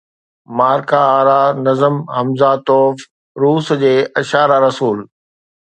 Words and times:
مارڪا 0.57 1.01
آرا 1.19 1.41
نظم 1.65 1.95
حمزه 2.15 2.51
توف، 2.67 2.97
روس 3.41 3.67
جي 3.81 3.95
اشعرا 4.19 4.57
رسول 4.67 4.97